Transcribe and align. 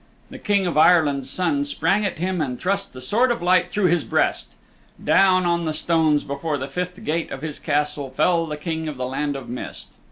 The 0.31 0.39
King 0.39 0.65
of 0.65 0.79
Ireland's 0.79 1.29
Son 1.29 1.63
sprang 1.63 2.03
at 2.07 2.17
him 2.17 2.41
and 2.41 2.59
thrust 2.59 2.91
the 2.93 3.01
Sword 3.01 3.29
of 3.29 3.39
Light 3.39 3.69
through 3.69 3.85
his 3.85 4.03
breast. 4.03 4.55
Down 5.03 5.45
on 5.45 5.65
the 5.65 5.75
stones 5.75 6.23
before 6.23 6.57
the 6.57 6.67
fifth 6.67 7.03
gate 7.03 7.29
of 7.29 7.43
his 7.43 7.59
Castle 7.59 8.09
fell 8.09 8.47
the 8.47 8.57
King 8.57 8.87
of 8.87 8.97
the 8.97 9.05
Land 9.05 9.35
of 9.35 9.47
Mist. 9.47 9.93